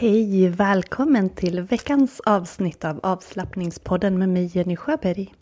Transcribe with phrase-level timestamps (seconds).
[0.00, 5.34] Hej, välkommen till veckans avsnitt av avslappningspodden med mig Jenny Sjöberg.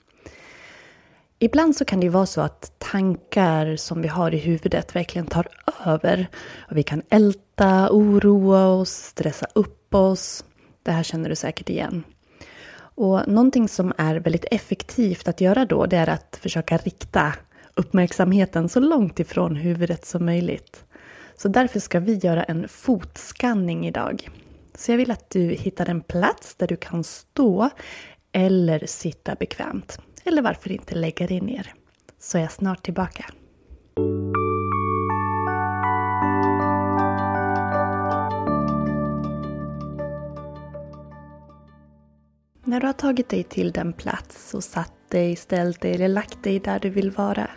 [1.38, 5.26] Ibland så kan det ju vara så att tankar som vi har i huvudet verkligen
[5.26, 5.48] tar
[5.84, 6.26] över.
[6.58, 10.44] Och vi kan älta, oroa oss, stressa upp oss.
[10.82, 12.04] Det här känner du säkert igen.
[12.78, 17.32] Och någonting som är väldigt effektivt att göra då, det är att försöka rikta
[17.74, 20.84] uppmärksamheten så långt ifrån huvudet som möjligt.
[21.36, 24.28] Så därför ska vi göra en fotskanning idag.
[24.76, 27.70] Så jag vill att du hittar en plats där du kan stå
[28.32, 29.98] eller sitta bekvämt.
[30.24, 31.74] Eller varför inte lägga dig ner.
[32.18, 33.24] Så är jag snart tillbaka.
[42.64, 46.42] När du har tagit dig till den plats och satt dig, ställt dig eller lagt
[46.42, 47.50] dig där du vill vara.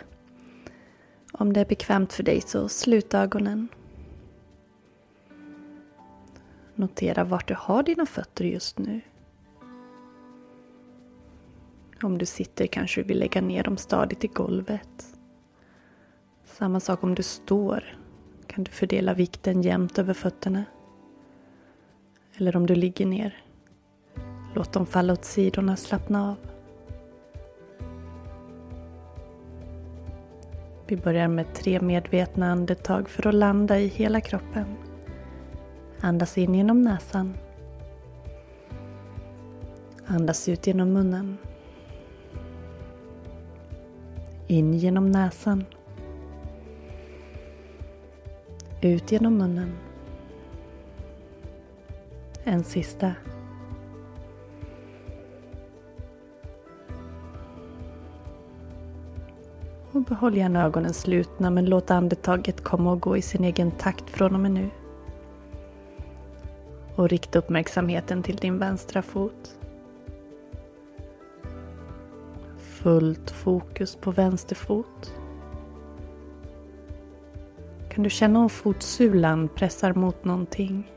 [1.32, 3.68] Om det är bekvämt för dig så slut ögonen.
[6.80, 9.00] Notera vart du har dina fötter just nu.
[12.02, 15.16] Om du sitter kanske du vill lägga ner dem stadigt i golvet.
[16.44, 17.84] Samma sak om du står.
[18.46, 20.64] Kan du fördela vikten jämnt över fötterna.
[22.36, 23.44] Eller om du ligger ner.
[24.54, 26.36] Låt dem falla åt sidorna, slappna av.
[30.86, 34.89] Vi börjar med tre medvetna andetag för att landa i hela kroppen.
[36.02, 37.34] Andas in genom näsan.
[40.06, 41.38] Andas ut genom munnen.
[44.46, 45.64] In genom näsan.
[48.80, 49.72] Ut genom munnen.
[52.44, 53.14] En sista.
[59.92, 64.10] Och behåll gärna ögonen slutna men låt andetaget komma och gå i sin egen takt
[64.10, 64.70] från och med nu.
[67.00, 69.58] Och rikta uppmärksamheten till din vänstra fot.
[72.58, 75.14] Fullt fokus på vänster fot.
[77.90, 80.92] Kan du känna om fotsulan pressar mot någonting?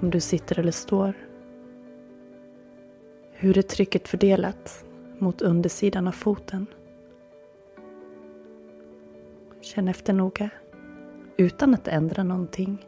[0.00, 1.14] Om du sitter eller står?
[3.32, 4.84] Hur är trycket fördelat
[5.18, 6.66] mot undersidan av foten?
[9.60, 10.50] Känn efter noga.
[11.36, 12.86] Utan att ändra någonting.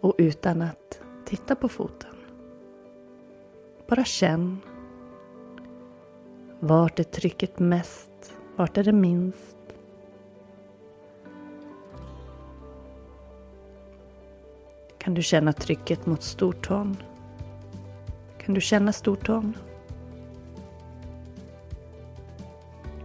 [0.00, 2.16] Och utan att titta på foten.
[3.88, 4.60] Bara känn.
[6.60, 8.10] Vart är trycket mest?
[8.56, 9.56] Vart är det minst?
[14.98, 16.96] Kan du känna trycket mot stortån?
[18.38, 19.56] Kan du känna stortån?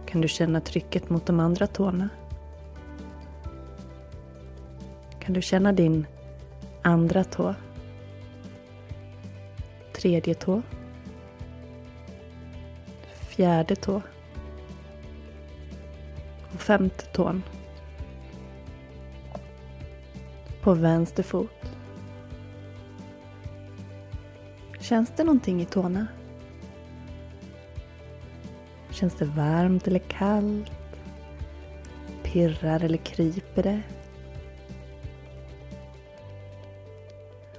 [0.06, 2.08] Kan du känna trycket mot de andra tårna?
[5.20, 6.06] Kan du känna din
[6.82, 7.54] andra tå?
[10.00, 10.62] Tredje tå?
[13.14, 14.02] Fjärde tå?
[16.54, 17.42] Och femte tån?
[20.62, 21.76] På vänster fot?
[24.80, 26.06] Känns det någonting i tårna?
[28.90, 30.72] Känns det varmt eller kallt?
[32.22, 33.82] Pirrar eller kryper det?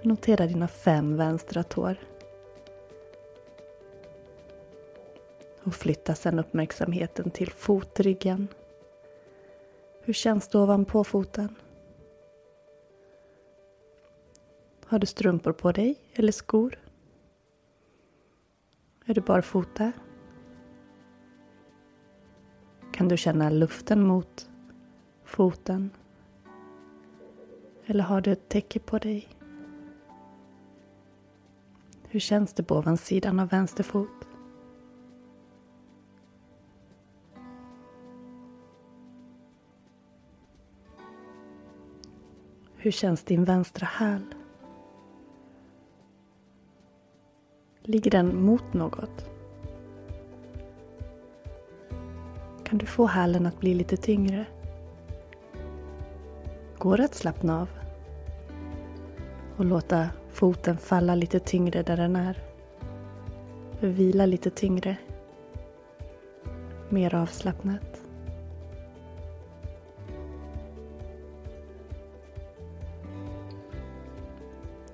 [0.01, 1.97] Notera dina fem vänstra tår.
[5.63, 8.47] Och flytta sedan uppmärksamheten till fotryggen.
[10.01, 11.55] Hur känns det ovanpå foten?
[14.85, 16.79] Har du strumpor på dig eller skor?
[19.05, 19.91] Är du barfota?
[22.93, 24.49] Kan du känna luften mot
[25.23, 25.89] foten?
[27.85, 29.27] Eller har du ett täcke på dig?
[32.03, 34.27] Hur känns det på ovansidan av vänster fot?
[42.83, 44.21] Hur känns din vänstra häl?
[47.81, 49.29] Ligger den mot något?
[52.63, 54.45] Kan du få hälen att bli lite tyngre?
[56.77, 57.69] Går det att slappna av?
[59.57, 62.43] Och låta foten falla lite tyngre där den är?
[63.79, 64.97] Vila lite tyngre?
[66.89, 67.90] Mer avslappnat?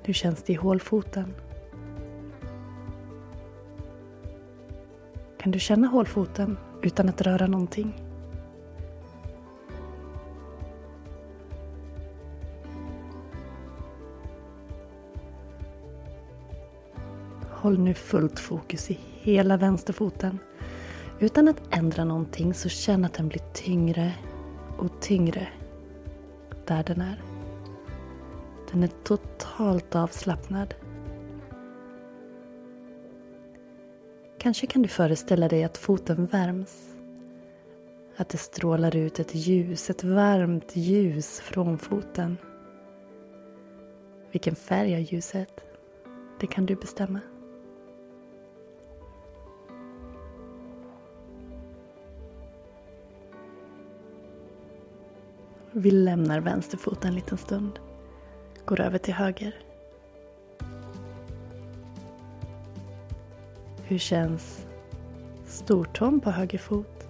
[0.07, 1.33] Hur känns det i hålfoten?
[5.38, 7.94] Kan du känna hålfoten utan att röra någonting?
[17.51, 20.39] Håll nu fullt fokus i hela vänsterfoten.
[21.19, 24.13] Utan att ändra någonting så känn att den blir tyngre
[24.77, 25.48] och tyngre
[26.65, 27.27] där den är.
[28.72, 30.74] Den är totalt avslappnad.
[34.38, 36.96] Kanske kan du föreställa dig att foten värms.
[38.18, 42.38] Att det strålar ut ett ljus, ett varmt ljus från foten.
[44.31, 45.62] Vilken färg har ljuset?
[46.40, 47.19] Det kan du bestämma.
[55.72, 57.80] Vi lämnar vänsterfoten en liten stund.
[58.68, 59.56] Går över till höger.
[63.84, 64.68] Hur känns
[65.46, 67.08] stortån på höger fot?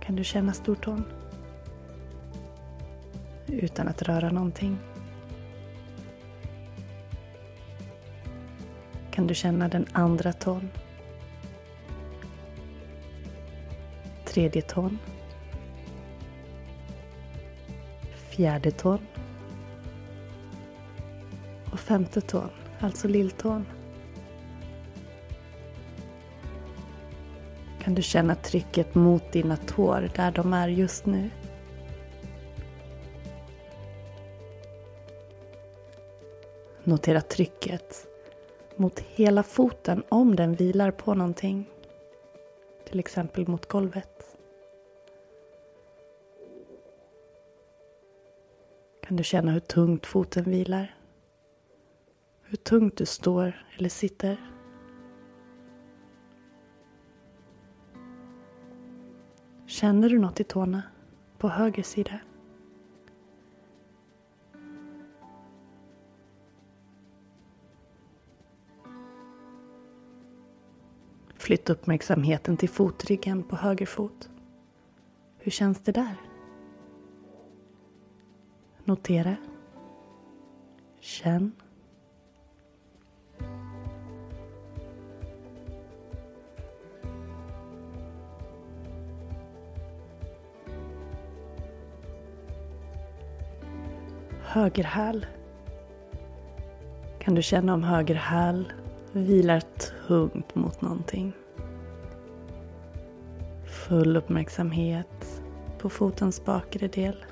[0.00, 1.04] Kan du känna stortån?
[3.46, 4.78] Utan att röra någonting.
[9.10, 10.70] Kan du känna den andra tån?
[14.24, 14.98] Tredje tån.
[18.34, 18.98] Fjärde tån.
[21.72, 22.50] Och femte tån
[22.80, 23.66] alltså lilltån.
[27.82, 31.30] Kan du känna trycket mot dina tår där de är just nu?
[36.84, 38.06] Notera trycket
[38.76, 41.70] mot hela foten om den vilar på någonting.
[42.88, 44.13] Till exempel mot golvet.
[49.06, 50.94] Kan du känna hur tungt foten vilar?
[52.54, 54.50] hur tungt du står eller sitter.
[59.66, 60.82] Känner du något i tårna
[61.38, 62.20] på höger sida?
[71.36, 74.30] Flytta uppmärksamheten till fotryggen på höger fot.
[75.38, 76.16] Hur känns det där?
[78.84, 79.36] Notera.
[81.00, 81.52] Känn.
[94.54, 95.26] höger häl.
[97.18, 98.72] Kan du känna om höger häl
[99.12, 99.62] vilar
[100.06, 101.32] tungt mot någonting.
[103.66, 105.42] Full uppmärksamhet
[105.78, 107.24] på fotens bakre del.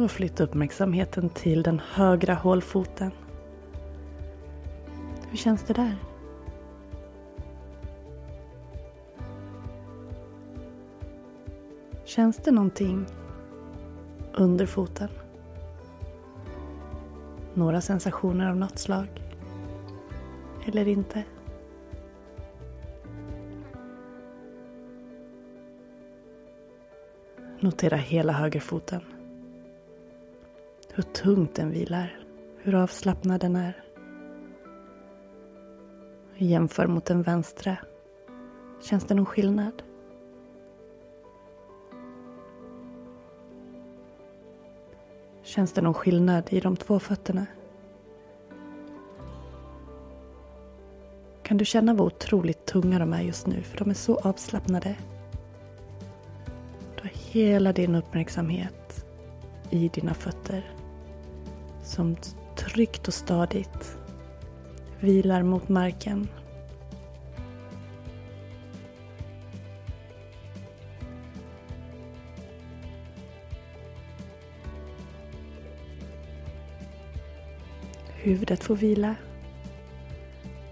[0.00, 3.10] Och flytta uppmärksamheten till den högra hålfoten.
[5.30, 5.96] Hur känns det där?
[12.04, 13.06] Känns det någonting
[14.34, 15.08] under foten?
[17.54, 19.08] Några sensationer av något slag?
[20.66, 21.24] Eller inte?
[27.60, 29.00] Notera hela högerfoten.
[30.94, 32.18] Hur tungt den vilar.
[32.58, 33.84] Hur avslappnad den är.
[36.36, 37.76] Jämför mot den vänstra.
[38.82, 39.82] Känns det någon skillnad?
[45.42, 47.46] Känns det någon skillnad i de två fötterna?
[51.42, 53.62] Kan du känna vad otroligt tunga de är just nu?
[53.62, 54.96] För de är så avslappnade.
[56.96, 59.06] Du har hela din uppmärksamhet
[59.70, 60.79] i dina fötter.
[61.90, 62.16] Som
[62.56, 63.98] tryggt och stadigt
[65.00, 66.28] vilar mot marken.
[78.08, 79.14] Huvudet får vila.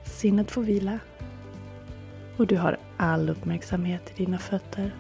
[0.05, 0.99] Sinnet får vila.
[2.37, 4.95] Och du har all uppmärksamhet i dina fötter.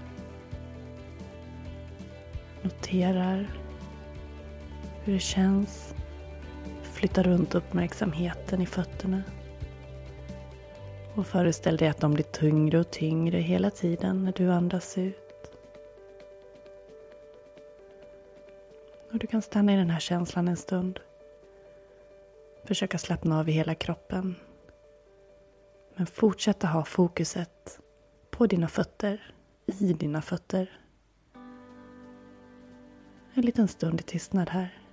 [2.62, 3.48] Noterar
[5.04, 5.77] hur det känns.
[6.98, 9.22] Flytta runt uppmärksamheten i fötterna.
[11.14, 15.50] Och föreställ dig att de blir tyngre och tyngre hela tiden när du andas ut.
[19.12, 21.00] Och du kan stanna i den här känslan en stund.
[22.64, 24.34] Försöka slappna av i hela kroppen.
[25.96, 27.80] Men fortsätta ha fokuset
[28.30, 29.34] på dina fötter,
[29.66, 30.80] i dina fötter.
[33.34, 34.87] En liten stund i tystnad här.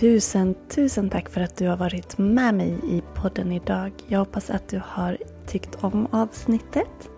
[0.00, 3.92] Tusen, tusen tack för att du har varit med mig i podden idag.
[4.06, 7.08] Jag hoppas att du har tyckt om avsnittet.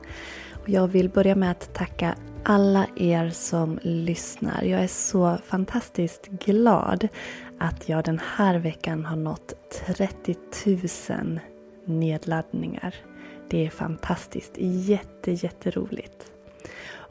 [0.52, 4.62] Och jag vill börja med att tacka alla er som lyssnar.
[4.62, 7.08] Jag är så fantastiskt glad
[7.58, 9.54] att jag den här veckan har nått
[9.86, 10.36] 30
[11.10, 11.40] 000
[11.84, 12.94] nedladdningar.
[13.50, 16.32] Det är fantastiskt, jätte, jätteroligt.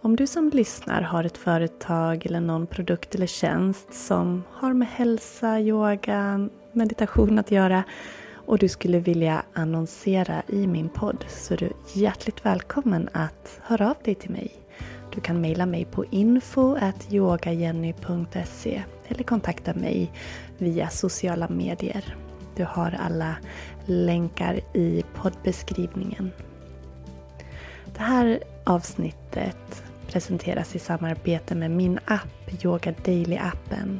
[0.01, 4.87] Om du som lyssnar har ett företag eller någon produkt eller tjänst som har med
[4.87, 7.83] hälsa, yoga, meditation att göra
[8.33, 13.89] och du skulle vilja annonsera i min podd så är du hjärtligt välkommen att höra
[13.89, 14.51] av dig till mig.
[15.15, 20.11] Du kan mejla mig på info.yogajenny.se eller kontakta mig
[20.57, 22.15] via sociala medier.
[22.55, 23.35] Du har alla
[23.85, 26.31] länkar i poddbeskrivningen.
[27.85, 33.99] Det här avsnittet presenteras i samarbete med min app Yoga Daily-appen.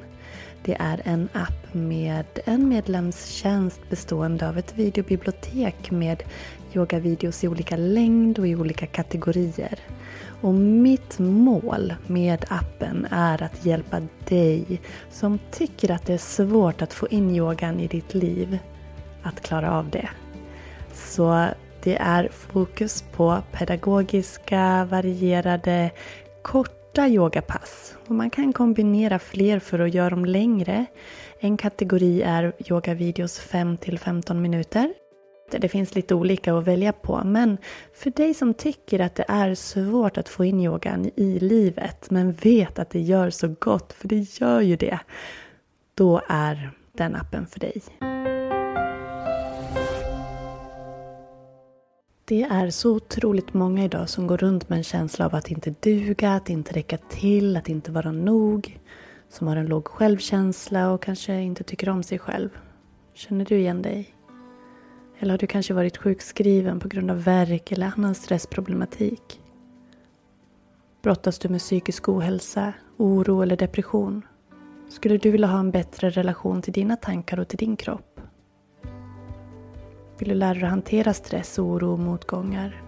[0.64, 6.24] Det är en app med en medlemstjänst bestående av ett videobibliotek med
[6.74, 9.80] yogavideos i olika längd och i olika kategorier.
[10.42, 16.82] Och mitt mål med appen är att hjälpa dig som tycker att det är svårt
[16.82, 18.60] att få in yogan i ditt liv
[19.24, 20.10] att klara av det.
[20.94, 21.48] Så
[21.88, 25.92] det är fokus på pedagogiska, varierade,
[26.42, 27.96] korta yogapass.
[28.08, 30.86] Och man kan kombinera fler för att göra dem längre.
[31.40, 34.94] En kategori är yogavideos 5 15 minuter.
[35.52, 37.58] Det finns lite olika att välja på, men
[37.94, 42.34] för dig som tycker att det är svårt att få in yogan i livet, men
[42.34, 45.00] vet att det gör så gott, för det gör ju det,
[45.96, 47.82] då är den appen för dig.
[52.30, 55.76] Det är så otroligt många idag som går runt med en känsla av att inte
[55.80, 58.80] duga, att inte räcka till, att inte vara nog.
[59.30, 62.50] Som har en låg självkänsla och kanske inte tycker om sig själv.
[63.14, 64.16] Känner du igen dig?
[65.20, 69.42] Eller har du kanske varit sjukskriven på grund av värk eller annan stressproblematik?
[71.02, 74.22] Brottas du med psykisk ohälsa, oro eller depression?
[74.90, 78.07] Skulle du vilja ha en bättre relation till dina tankar och till din kropp?
[80.20, 82.82] Vill du lära dig att hantera stress, oro och motgångar?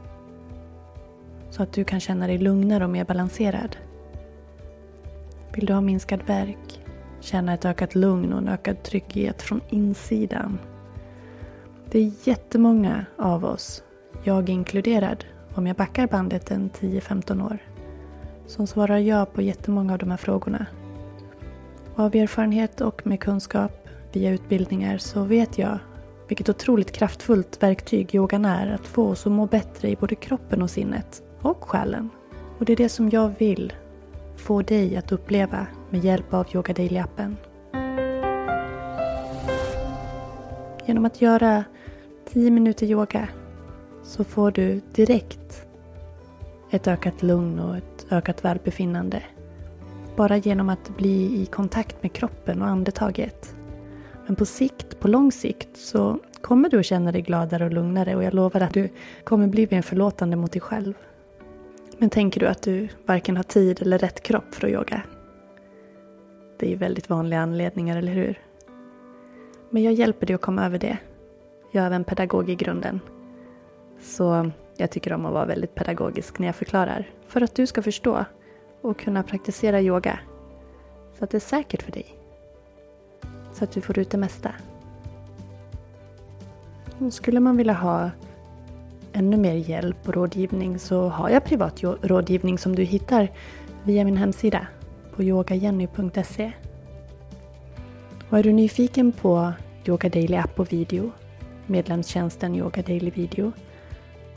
[1.49, 3.75] Så att du kan känna dig lugnare och mer balanserad?
[5.53, 6.85] Vill du ha minskad värk?
[7.19, 10.59] Känna ett ökat lugn och en ökad trygghet från insidan?
[11.91, 13.83] Det är jättemånga av oss,
[14.23, 17.57] jag inkluderad, om jag backar bandet en 10-15 år,
[18.47, 20.65] som svarar ja på jättemånga av de här frågorna.
[21.95, 25.79] Av erfarenhet och med kunskap via utbildningar så vet jag
[26.29, 30.61] vilket otroligt kraftfullt verktyg yogan är att få oss att må bättre i både kroppen
[30.61, 32.09] och sinnet och själen.
[32.59, 33.73] Och det är det som jag vill
[34.37, 37.35] få dig att uppleva med hjälp av Yoga Daily-appen.
[40.85, 41.63] Genom att göra
[42.33, 43.27] 10 minuter yoga
[44.03, 45.67] så får du direkt
[46.71, 49.23] ett ökat lugn och ett ökat välbefinnande.
[50.15, 53.55] Bara genom att bli i kontakt med kroppen och andetaget.
[54.29, 58.15] Men på sikt, på lång sikt, så kommer du att känna dig gladare och lugnare
[58.15, 58.89] och jag lovar att du
[59.23, 60.93] kommer bli mer förlåtande mot dig själv.
[61.97, 65.01] Men tänker du att du varken har tid eller rätt kropp för att yoga?
[66.59, 68.39] Det är ju väldigt vanliga anledningar, eller hur?
[69.69, 70.97] Men jag hjälper dig att komma över det.
[71.71, 72.99] Jag är även pedagog i grunden.
[74.01, 77.09] Så jag tycker om att vara väldigt pedagogisk när jag förklarar.
[77.27, 78.25] För att du ska förstå
[78.81, 80.19] och kunna praktisera yoga.
[81.17, 82.18] Så att det är säkert för dig.
[83.59, 84.51] Så att du får ut det mesta.
[87.11, 88.09] Skulle man vilja ha
[89.13, 93.31] ännu mer hjälp och rådgivning så har jag privat rådgivning som du hittar
[93.83, 94.67] via min hemsida
[95.15, 96.51] på yogajenny.se.
[98.29, 99.51] Och är du nyfiken på
[99.85, 101.11] Yoga Daily app och video,
[101.65, 103.51] medlemstjänsten Yoga Daily Video,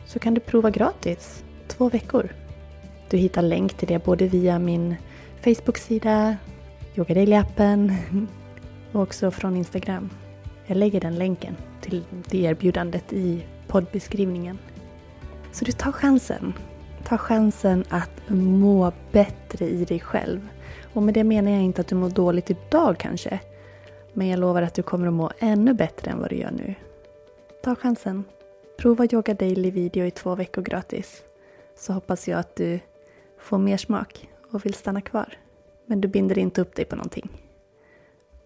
[0.06, 2.28] så kan du prova gratis två veckor.
[3.10, 4.96] Du hittar länk till det både via min
[5.44, 6.36] Facebook-sida,
[6.96, 7.96] Yoga Daily-appen
[8.92, 10.10] och också från Instagram.
[10.66, 14.58] Jag lägger den länken till det erbjudandet i poddbeskrivningen.
[15.52, 16.52] Så du tar chansen.
[17.04, 20.48] Ta chansen att må bättre i dig själv.
[20.92, 23.40] Och med det menar jag inte att du mår dåligt idag kanske.
[24.12, 26.74] Men jag lovar att du kommer att må ännu bättre än vad du gör nu.
[27.62, 28.24] Ta chansen.
[28.78, 31.22] Prova Yoga Daily video i två veckor gratis.
[31.76, 32.80] Så hoppas jag att du
[33.38, 35.34] får mer smak och vill stanna kvar.
[35.86, 37.30] Men du binder inte upp dig på någonting.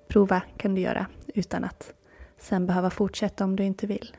[0.08, 1.92] Prova kan du göra utan att
[2.38, 4.16] sen behöva fortsätta om du inte vill.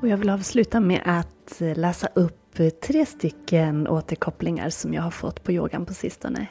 [0.00, 2.34] Och jag vill avsluta med att läsa upp
[2.82, 6.46] tre stycken återkopplingar som jag har fått på yogan på sistone.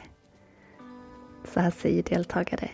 [1.44, 2.70] Så här säger deltagare.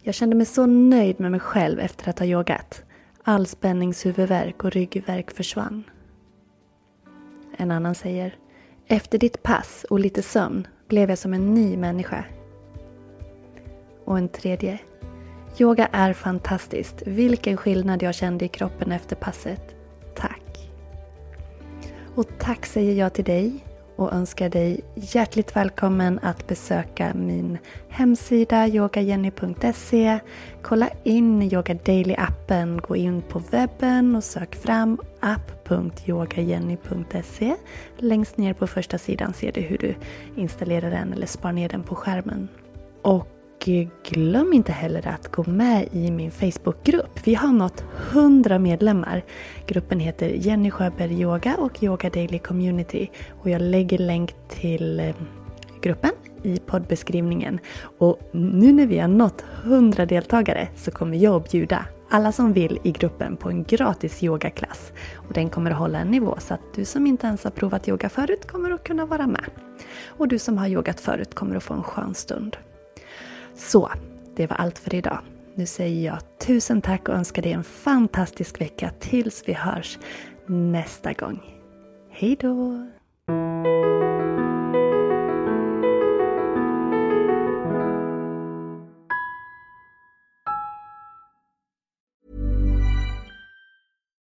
[0.00, 2.82] Jag kände mig så nöjd med mig själv efter att ha yogat.
[3.22, 5.84] All spänningshuvudvärk och ryggvärk försvann.
[7.56, 8.36] En annan säger.
[8.86, 12.24] Efter ditt pass och lite sömn blev jag som en ny människa.
[14.04, 14.78] Och en tredje.
[15.58, 17.02] Yoga är fantastiskt.
[17.06, 19.74] Vilken skillnad jag kände i kroppen efter passet.
[20.16, 20.70] Tack.
[22.14, 23.64] Och tack säger jag till dig
[24.02, 30.18] och önskar dig hjärtligt välkommen att besöka min hemsida yogajenny.se.
[30.62, 32.80] Kolla in Yoga Daily-appen.
[32.80, 37.54] Gå in på webben och sök fram app.yogajenny.se.
[37.96, 39.94] Längst ner på första sidan ser du hur du
[40.36, 42.48] installerar den eller sparar ner den på skärmen.
[43.02, 43.28] Och
[44.04, 47.20] glöm inte heller att gå med i min Facebookgrupp.
[47.24, 49.22] Vi har nått 100 medlemmar.
[49.66, 53.10] Gruppen heter Jenny Sjöberg Yoga och Yoga Daily Community.
[53.40, 55.14] Och jag lägger länk till eh,
[55.82, 56.10] gruppen
[56.42, 57.58] i poddbeskrivningen.
[57.98, 62.52] Och nu när vi har nått 100 deltagare så kommer jag att bjuda alla som
[62.52, 64.92] vill i gruppen på en gratis yogaklass.
[65.14, 67.88] Och den kommer att hålla en nivå så att du som inte ens har provat
[67.88, 69.44] yoga förut kommer att kunna vara med.
[70.06, 72.56] Och du som har yogat förut kommer att få en skön stund.
[73.54, 73.90] Så,
[74.36, 75.18] det var allt för idag.
[75.54, 79.98] Nu säger jag tusen tack och önskar dig en fantastisk vecka tills vi hörs
[80.46, 81.40] nästa gång.
[82.10, 82.86] Hej då!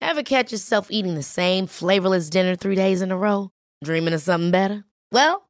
[0.01, 3.49] Have catch yourself eating the same flavorless dinner three days in a row?
[3.83, 4.83] Dreaming of something better?
[5.11, 5.49] Well,